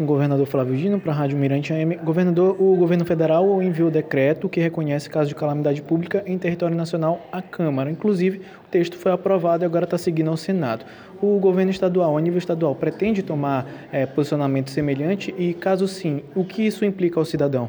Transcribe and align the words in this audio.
Governador 0.00 0.46
Flávio 0.46 0.76
Dino, 0.76 1.00
para 1.00 1.12
a 1.12 1.14
Rádio 1.14 1.36
Mirante 1.36 1.72
AM. 1.72 1.96
Governador, 1.96 2.56
o 2.60 2.76
governo 2.76 3.04
federal 3.04 3.62
enviou 3.62 3.90
decreto 3.90 4.48
que 4.48 4.60
reconhece 4.60 5.10
caso 5.10 5.28
de 5.28 5.34
calamidade 5.34 5.82
pública 5.82 6.22
em 6.26 6.38
território 6.38 6.76
nacional 6.76 7.20
à 7.32 7.42
Câmara. 7.42 7.90
Inclusive, 7.90 8.38
o 8.38 8.70
texto 8.70 8.96
foi 8.96 9.10
aprovado 9.10 9.64
e 9.64 9.66
agora 9.66 9.84
está 9.84 9.98
seguindo 9.98 10.30
ao 10.30 10.36
Senado. 10.36 10.84
O 11.20 11.38
governo 11.38 11.70
estadual, 11.70 12.16
a 12.16 12.20
nível 12.20 12.38
estadual, 12.38 12.74
pretende 12.74 13.22
tomar 13.22 13.66
é, 13.90 14.06
posicionamento 14.06 14.70
semelhante 14.70 15.34
e, 15.36 15.54
caso 15.54 15.88
sim, 15.88 16.22
o 16.34 16.44
que 16.44 16.66
isso 16.66 16.84
implica 16.84 17.18
ao 17.18 17.24
cidadão? 17.24 17.68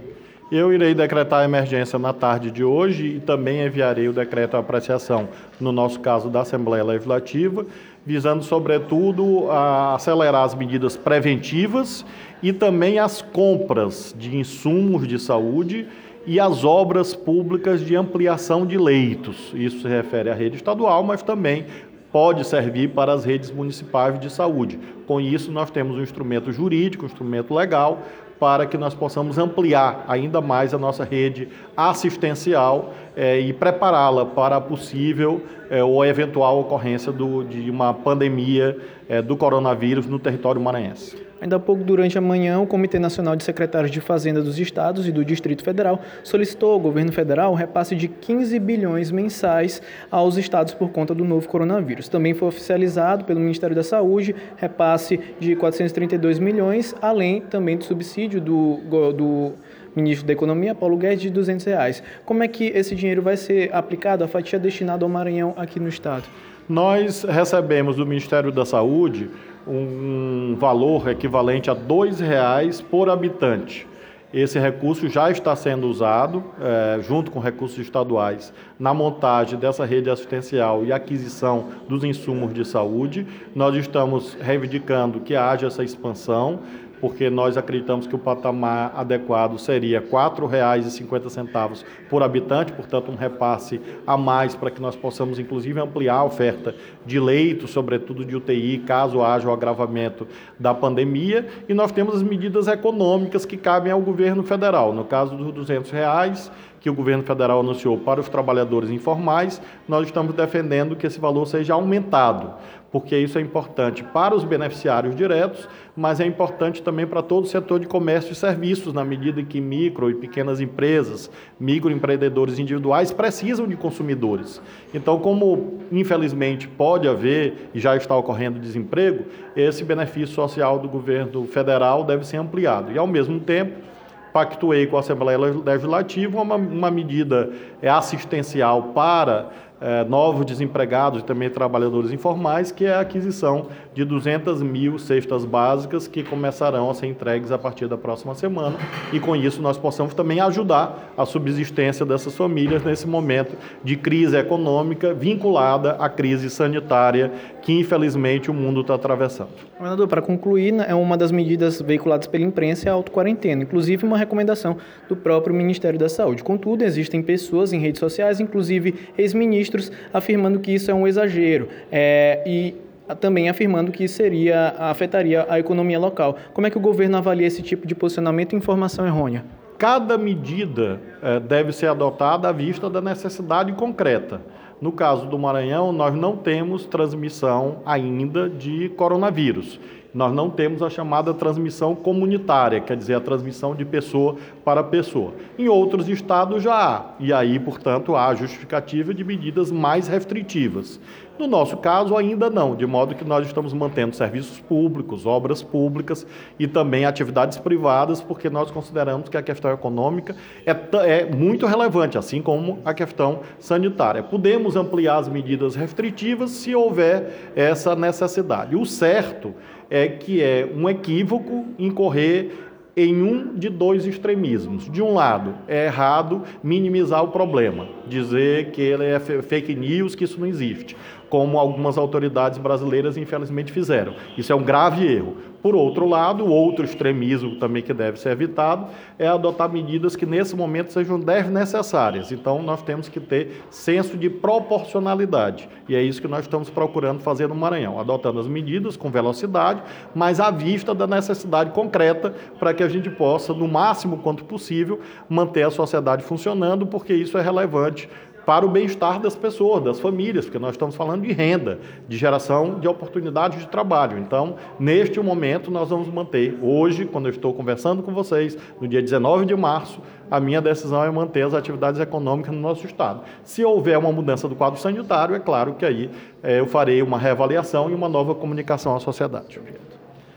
Eu 0.51 0.73
irei 0.73 0.95
decretar 0.95 1.41
a 1.41 1.45
emergência 1.45 1.99
na 1.99 2.11
tarde 2.11 2.49
de 2.49 2.63
hoje 2.63 3.05
e 3.05 3.19
também 3.19 3.63
enviarei 3.63 4.07
o 4.07 4.13
decreto 4.13 4.57
à 4.57 4.59
apreciação, 4.59 5.29
no 5.61 5.71
nosso 5.71 5.99
caso 5.99 6.27
da 6.27 6.41
Assembleia 6.41 6.83
Legislativa, 6.83 7.67
visando, 8.03 8.43
sobretudo, 8.43 9.47
a 9.51 9.93
acelerar 9.93 10.43
as 10.43 10.55
medidas 10.55 10.97
preventivas 10.97 12.03
e 12.41 12.51
também 12.51 12.97
as 12.97 13.21
compras 13.21 14.15
de 14.17 14.35
insumos 14.35 15.07
de 15.07 15.19
saúde 15.19 15.87
e 16.25 16.39
as 16.39 16.65
obras 16.65 17.13
públicas 17.13 17.85
de 17.85 17.95
ampliação 17.95 18.65
de 18.65 18.75
leitos. 18.75 19.51
Isso 19.53 19.81
se 19.83 19.87
refere 19.87 20.31
à 20.31 20.33
rede 20.33 20.55
estadual, 20.55 21.03
mas 21.03 21.21
também 21.21 21.67
pode 22.11 22.43
servir 22.43 22.89
para 22.89 23.13
as 23.13 23.23
redes 23.23 23.51
municipais 23.51 24.19
de 24.19 24.31
saúde. 24.31 24.79
Com 25.05 25.21
isso, 25.21 25.51
nós 25.51 25.69
temos 25.69 25.95
um 25.95 26.01
instrumento 26.01 26.51
jurídico, 26.51 27.03
um 27.05 27.07
instrumento 27.07 27.53
legal, 27.53 28.01
para 28.39 28.65
que 28.65 28.77
nós 28.77 28.93
possamos 28.93 29.37
ampliar 29.37 30.05
ainda 30.07 30.39
mais 30.39 30.73
a 30.73 30.77
nossa 30.77 31.03
rede 31.03 31.49
assistencial 31.75 32.93
é, 33.15 33.39
e 33.39 33.51
prepará-la 33.51 34.25
para 34.25 34.55
a 34.55 34.61
possível 34.61 35.43
é, 35.69 35.83
ou 35.83 36.05
eventual 36.05 36.59
ocorrência 36.59 37.11
do, 37.11 37.43
de 37.43 37.69
uma 37.69 37.93
pandemia 37.93 38.77
é, 39.09 39.21
do 39.21 39.35
coronavírus 39.35 40.05
no 40.05 40.17
território 40.17 40.61
maranhense. 40.61 41.28
Ainda 41.41 41.55
há 41.55 41.59
pouco, 41.59 41.83
durante 41.83 42.17
a 42.17 42.21
manhã, 42.21 42.59
o 42.59 42.67
Comitê 42.67 42.99
Nacional 42.99 43.35
de 43.35 43.43
Secretários 43.43 43.91
de 43.91 44.01
Fazenda 44.01 44.41
dos 44.41 44.59
Estados 44.59 45.07
e 45.07 45.11
do 45.11 45.23
Distrito 45.23 45.63
Federal 45.63 46.01
solicitou 46.23 46.73
ao 46.73 46.79
governo 46.79 47.11
federal 47.11 47.53
repasse 47.53 47.95
de 47.95 48.07
15 48.07 48.59
bilhões 48.59 49.11
mensais 49.11 49.81
aos 50.11 50.37
estados 50.37 50.73
por 50.73 50.89
conta 50.89 51.15
do 51.15 51.23
novo 51.23 51.47
coronavírus. 51.47 52.09
Também 52.09 52.33
foi 52.33 52.47
oficializado 52.47 53.23
pelo 53.23 53.39
Ministério 53.39 53.75
da 53.75 53.83
Saúde 53.83 54.35
repasse 54.57 55.19
de 55.39 55.55
432 55.55 56.39
milhões, 56.39 56.93
além 57.01 57.41
também 57.41 57.77
do 57.77 57.83
subsídio 57.83 58.41
do, 58.41 58.79
do 59.13 59.53
ministro 59.95 60.27
da 60.27 60.33
Economia, 60.33 60.75
Paulo 60.75 60.97
Guedes, 60.97 61.21
de 61.21 61.29
200 61.29 61.65
reais. 61.65 62.03
Como 62.25 62.43
é 62.43 62.47
que 62.47 62.65
esse 62.65 62.95
dinheiro 62.95 63.21
vai 63.21 63.37
ser 63.37 63.73
aplicado, 63.73 64.23
a 64.23 64.27
fatia 64.27 64.59
destinada 64.59 65.05
ao 65.05 65.09
Maranhão 65.09 65.53
aqui 65.57 65.79
no 65.79 65.89
estado? 65.89 66.23
Nós 66.67 67.23
recebemos 67.23 67.95
do 67.95 68.05
Ministério 68.05 68.51
da 68.51 68.65
Saúde 68.65 69.29
um 69.67 70.55
valor 70.59 71.09
equivalente 71.09 71.69
a 71.69 71.73
R$ 71.73 71.79
2,00 71.87 72.83
por 72.83 73.09
habitante. 73.09 73.87
Esse 74.31 74.59
recurso 74.59 75.09
já 75.09 75.31
está 75.31 75.55
sendo 75.55 75.87
usado, 75.87 76.43
é, 76.61 77.01
junto 77.01 77.31
com 77.31 77.39
recursos 77.39 77.79
estaduais, 77.79 78.53
na 78.79 78.93
montagem 78.93 79.57
dessa 79.57 79.83
rede 79.85 80.07
assistencial 80.07 80.85
e 80.85 80.93
aquisição 80.93 81.69
dos 81.87 82.03
insumos 82.03 82.53
de 82.53 82.63
saúde. 82.63 83.25
Nós 83.55 83.75
estamos 83.75 84.37
reivindicando 84.39 85.19
que 85.21 85.35
haja 85.35 85.65
essa 85.65 85.83
expansão 85.83 86.59
porque 86.99 87.29
nós 87.29 87.57
acreditamos 87.57 88.07
que 88.07 88.15
o 88.15 88.19
patamar 88.19 88.93
adequado 88.95 89.57
seria 89.57 89.99
R$ 89.99 90.07
4,50 90.07 91.83
por 92.09 92.23
habitante, 92.23 92.71
portanto, 92.71 93.11
um 93.11 93.15
repasse 93.15 93.79
a 94.05 94.17
mais 94.17 94.55
para 94.55 94.71
que 94.71 94.81
nós 94.81 94.95
possamos, 94.95 95.39
inclusive, 95.39 95.79
ampliar 95.79 96.15
a 96.15 96.23
oferta 96.23 96.75
de 97.05 97.19
leitos, 97.19 97.71
sobretudo 97.71 98.25
de 98.25 98.35
UTI, 98.35 98.79
caso 98.79 99.21
haja 99.21 99.47
o 99.47 99.53
agravamento 99.53 100.27
da 100.59 100.73
pandemia. 100.73 101.47
E 101.67 101.73
nós 101.73 101.91
temos 101.91 102.15
as 102.15 102.23
medidas 102.23 102.67
econômicas 102.67 103.45
que 103.45 103.57
cabem 103.57 103.91
ao 103.91 104.01
governo 104.01 104.43
federal. 104.43 104.93
No 104.93 105.05
caso 105.05 105.35
dos 105.35 105.53
200 105.53 105.91
reais, 105.91 106.51
que 106.79 106.89
o 106.89 106.93
governo 106.93 107.23
federal 107.23 107.59
anunciou 107.59 107.97
para 107.97 108.19
os 108.19 108.29
trabalhadores 108.29 108.89
informais, 108.89 109.61
nós 109.87 110.07
estamos 110.07 110.33
defendendo 110.33 110.95
que 110.95 111.05
esse 111.05 111.19
valor 111.19 111.45
seja 111.45 111.73
aumentado, 111.73 112.53
porque 112.91 113.15
isso 113.17 113.37
é 113.37 113.41
importante 113.41 114.03
para 114.03 114.35
os 114.35 114.43
beneficiários 114.43 115.15
diretos, 115.15 115.67
mas 115.95 116.19
é 116.19 116.25
importante 116.25 116.81
também 116.81 117.05
para 117.05 117.21
todo 117.21 117.43
o 117.43 117.47
setor 117.47 117.79
de 117.79 117.87
comércio 117.87 118.31
e 118.31 118.35
serviços, 118.35 118.93
na 118.93 119.05
medida 119.05 119.39
em 119.39 119.45
que 119.45 119.61
micro 119.61 120.09
e 120.09 120.15
pequenas 120.15 120.59
empresas, 120.59 121.29
microempreendedores 121.59 122.57
individuais 122.57 123.11
precisam 123.11 123.67
de 123.67 123.75
consumidores. 123.75 124.61
Então, 124.93 125.19
como 125.19 125.79
infelizmente 125.91 126.67
pode 126.67 127.07
haver 127.07 127.69
e 127.73 127.79
já 127.79 127.95
está 127.95 128.15
ocorrendo 128.15 128.59
desemprego, 128.59 129.25
esse 129.55 129.83
benefício 129.83 130.33
social 130.33 130.79
do 130.79 130.89
governo 130.89 131.45
federal 131.45 132.03
deve 132.03 132.25
ser 132.25 132.37
ampliado. 132.37 132.91
E, 132.91 132.97
ao 132.97 133.07
mesmo 133.07 133.39
tempo, 133.39 133.89
pactuei 134.33 134.87
com 134.87 134.97
a 134.97 134.99
Assembleia 134.99 135.37
Legislativa 135.37 136.41
uma, 136.41 136.55
uma 136.55 136.91
medida 136.91 137.51
assistencial 137.83 138.83
para 138.93 139.49
é, 139.81 140.03
novos 140.03 140.45
desempregados 140.45 141.21
e 141.21 141.23
também 141.23 141.49
trabalhadores 141.49 142.11
informais, 142.11 142.71
que 142.71 142.85
é 142.85 142.93
a 142.93 142.99
aquisição 142.99 143.67
de 143.93 144.03
200 144.03 144.61
mil 144.61 144.99
cestas 144.99 145.45
básicas 145.45 146.07
que 146.07 146.23
começarão 146.23 146.89
a 146.89 146.93
ser 146.93 147.07
entregues 147.07 147.51
a 147.51 147.57
partir 147.57 147.87
da 147.87 147.97
próxima 147.97 148.35
semana 148.35 148.77
e 149.11 149.19
com 149.19 149.35
isso 149.35 149.61
nós 149.61 149.77
possamos 149.77 150.13
também 150.13 150.39
ajudar 150.39 151.13
a 151.17 151.25
subsistência 151.25 152.05
dessas 152.05 152.35
famílias 152.35 152.83
nesse 152.83 153.07
momento 153.07 153.55
de 153.83 153.95
crise 153.95 154.37
econômica 154.37 155.13
vinculada 155.13 155.91
à 155.93 156.09
crise 156.09 156.49
sanitária 156.49 157.31
que 157.61 157.73
infelizmente 157.73 158.49
o 158.49 158.53
mundo 158.53 158.81
está 158.81 158.95
atravessando. 158.95 159.49
Governador, 159.77 160.07
para 160.07 160.21
concluir, 160.21 160.73
né, 160.73 160.85
é 160.89 160.95
uma 160.95 161.15
das 161.15 161.31
medidas 161.31 161.81
veiculadas 161.81 162.27
pela 162.27 162.43
imprensa 162.43 162.89
é 162.89 162.91
a 162.91 162.93
autoquarentena, 162.95 163.63
inclusive 163.63 164.05
uma 164.05 164.17
recomendação 164.17 164.77
do 165.07 165.15
próprio 165.15 165.55
Ministério 165.55 165.97
da 165.97 166.09
Saúde. 166.09 166.43
Contudo, 166.43 166.83
existem 166.83 167.21
pessoas 167.21 167.71
em 167.71 167.79
redes 167.79 167.99
sociais, 167.99 168.39
inclusive 168.39 168.95
ex-ministros 169.17 169.68
ministros 169.69 169.91
afirmando 170.13 170.59
que 170.59 170.71
isso 170.71 170.89
é 170.89 170.93
um 170.93 171.07
exagero 171.07 171.69
é, 171.91 172.43
e 172.45 172.75
também 173.19 173.49
afirmando 173.49 173.91
que 173.91 174.07
seria 174.07 174.75
afetaria 174.77 175.45
a 175.49 175.59
economia 175.59 175.99
local. 175.99 176.37
Como 176.53 176.67
é 176.67 176.69
que 176.69 176.77
o 176.77 176.81
governo 176.81 177.17
avalia 177.17 177.47
esse 177.47 177.61
tipo 177.61 177.87
de 177.87 177.95
posicionamento 177.95 178.53
e 178.53 178.55
informação 178.55 179.05
errônea? 179.05 179.43
Cada 179.77 180.17
medida 180.17 180.99
é, 181.21 181.39
deve 181.39 181.71
ser 181.71 181.87
adotada 181.87 182.49
à 182.49 182.51
vista 182.51 182.89
da 182.89 183.01
necessidade 183.01 183.71
concreta. 183.73 184.41
No 184.81 184.91
caso 184.91 185.25
do 185.25 185.37
Maranhão, 185.37 185.91
nós 185.91 186.13
não 186.13 186.37
temos 186.37 186.85
transmissão 186.85 187.79
ainda 187.85 188.49
de 188.49 188.89
coronavírus. 188.89 189.79
Nós 190.13 190.33
não 190.33 190.49
temos 190.49 190.81
a 190.81 190.89
chamada 190.89 191.33
transmissão 191.33 191.93
comunitária, 191.93 192.79
quer 192.81 192.97
dizer, 192.97 193.13
a 193.13 193.19
transmissão 193.19 193.75
de 193.75 193.85
pessoa 193.85 194.37
para 194.65 194.83
pessoa. 194.83 195.33
Em 195.57 195.67
outros 195.67 196.09
estados 196.09 196.63
já 196.63 196.73
há, 196.73 197.05
e 197.19 197.31
aí, 197.31 197.59
portanto, 197.59 198.15
há 198.15 198.33
justificativa 198.33 199.13
de 199.13 199.23
medidas 199.23 199.71
mais 199.71 200.07
restritivas. 200.07 200.99
No 201.39 201.47
nosso 201.47 201.77
caso, 201.77 202.17
ainda 202.17 202.49
não, 202.49 202.75
de 202.75 202.85
modo 202.85 203.15
que 203.15 203.23
nós 203.23 203.47
estamos 203.47 203.71
mantendo 203.71 204.13
serviços 204.13 204.59
públicos, 204.59 205.25
obras 205.25 205.63
públicas 205.63 206.27
e 206.59 206.67
também 206.67 207.05
atividades 207.05 207.57
privadas, 207.57 208.19
porque 208.19 208.49
nós 208.49 208.69
consideramos 208.69 209.29
que 209.29 209.37
a 209.37 209.41
questão 209.41 209.71
econômica 209.71 210.35
é, 210.65 210.75
é 211.05 211.25
muito 211.33 211.65
relevante, 211.65 212.17
assim 212.17 212.41
como 212.41 212.79
a 212.83 212.93
questão 212.93 213.39
sanitária. 213.57 214.21
Podemos 214.21 214.75
ampliar 214.75 215.17
as 215.19 215.29
medidas 215.29 215.75
restritivas 215.75 216.49
se 216.51 216.75
houver 216.75 217.53
essa 217.55 217.95
necessidade. 217.95 218.75
O 218.75 218.85
certo 218.85 219.53
é 219.89 220.07
que 220.07 220.41
é 220.41 220.69
um 220.75 220.89
equívoco 220.89 221.65
incorrer 221.77 222.51
em 222.95 223.21
um 223.21 223.55
de 223.55 223.69
dois 223.69 224.05
extremismos. 224.05 224.89
De 224.89 225.01
um 225.01 225.13
lado, 225.13 225.55
é 225.67 225.85
errado 225.85 226.43
minimizar 226.61 227.23
o 227.23 227.29
problema, 227.29 227.87
dizer 228.07 228.71
que 228.71 228.81
ele 228.81 229.05
é 229.05 229.19
fake 229.19 229.73
news, 229.73 230.15
que 230.15 230.25
isso 230.25 230.39
não 230.39 230.47
existe 230.47 230.95
como 231.29 231.59
algumas 231.59 231.97
autoridades 231.97 232.57
brasileiras 232.57 233.17
infelizmente 233.17 233.71
fizeram. 233.71 234.13
Isso 234.37 234.51
é 234.51 234.55
um 234.55 234.63
grave 234.63 235.05
erro. 235.05 235.37
Por 235.61 235.75
outro 235.75 236.07
lado, 236.07 236.45
outro 236.45 236.85
extremismo 236.85 237.57
também 237.57 237.83
que 237.83 237.93
deve 237.93 238.17
ser 238.17 238.29
evitado 238.29 238.87
é 239.17 239.27
adotar 239.27 239.69
medidas 239.69 240.15
que 240.15 240.25
nesse 240.25 240.55
momento 240.55 240.93
sejam 240.93 241.19
desnecessárias. 241.19 242.31
Então, 242.31 242.63
nós 242.63 242.81
temos 242.81 243.09
que 243.09 243.19
ter 243.19 243.63
senso 243.69 244.17
de 244.17 244.29
proporcionalidade. 244.29 245.67
E 245.89 245.95
é 245.95 246.01
isso 246.01 246.21
que 246.21 246.29
nós 246.29 246.41
estamos 246.41 246.69
procurando 246.69 247.19
fazer 247.19 247.49
no 247.49 247.55
Maranhão, 247.55 247.99
adotando 247.99 248.39
as 248.39 248.47
medidas 248.47 248.95
com 248.95 249.09
velocidade, 249.11 249.83
mas 250.15 250.39
à 250.39 250.49
vista 250.49 250.95
da 250.95 251.05
necessidade 251.05 251.71
concreta 251.71 252.33
para 252.57 252.73
que 252.73 252.81
a 252.81 252.87
gente 252.87 253.09
possa, 253.09 253.53
no 253.53 253.67
máximo 253.67 254.19
quanto 254.19 254.45
possível, 254.45 255.01
manter 255.27 255.63
a 255.63 255.71
sociedade 255.71 256.23
funcionando, 256.23 256.87
porque 256.87 257.13
isso 257.13 257.37
é 257.37 257.41
relevante 257.41 258.07
para 258.49 258.65
o 258.65 258.69
bem-estar 258.69 259.19
das 259.19 259.35
pessoas, 259.35 259.83
das 259.83 259.99
famílias, 259.99 260.45
porque 260.45 260.57
nós 260.57 260.71
estamos 260.71 260.95
falando 260.95 261.21
de 261.21 261.31
renda, 261.31 261.77
de 262.07 262.17
geração 262.17 262.79
de 262.79 262.87
oportunidades 262.87 263.59
de 263.59 263.67
trabalho. 263.67 264.17
Então, 264.17 264.55
neste 264.79 265.19
momento, 265.19 265.69
nós 265.69 265.91
vamos 265.91 266.07
manter, 266.07 266.57
hoje, 266.59 267.05
quando 267.05 267.27
eu 267.27 267.29
estou 267.29 267.53
conversando 267.53 268.01
com 268.01 268.11
vocês, 268.11 268.57
no 268.81 268.87
dia 268.87 269.03
19 269.03 269.45
de 269.45 269.55
março, 269.55 270.01
a 270.31 270.39
minha 270.39 270.59
decisão 270.59 271.03
é 271.03 271.11
manter 271.11 271.45
as 271.45 271.53
atividades 271.53 272.01
econômicas 272.01 272.51
no 272.51 272.59
nosso 272.59 272.87
Estado. 272.87 273.21
Se 273.43 273.63
houver 273.63 273.99
uma 273.99 274.11
mudança 274.11 274.47
do 274.47 274.55
quadro 274.55 274.79
sanitário, 274.79 275.35
é 275.35 275.39
claro 275.39 275.75
que 275.75 275.85
aí 275.85 276.09
é, 276.41 276.59
eu 276.59 276.65
farei 276.65 277.03
uma 277.03 277.19
reavaliação 277.19 277.91
e 277.91 277.93
uma 277.93 278.09
nova 278.09 278.33
comunicação 278.33 278.95
à 278.95 278.99
sociedade. 278.99 279.61